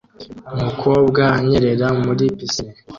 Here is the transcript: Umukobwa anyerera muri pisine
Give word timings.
Umukobwa 0.55 1.23
anyerera 1.37 1.87
muri 2.03 2.25
pisine 2.37 2.73